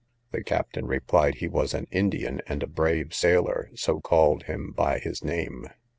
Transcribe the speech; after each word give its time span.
The 0.31 0.43
captain 0.43 0.87
replied, 0.87 1.35
he 1.35 1.47
was 1.47 1.75
an 1.75 1.85
Indian, 1.91 2.41
and 2.47 2.63
a 2.63 2.67
brave 2.67 3.13
sailor, 3.13 3.69
so 3.75 3.99
called 4.01 4.45
him 4.45 4.71
by 4.71 4.97
his 4.97 5.23
name. 5.23 5.67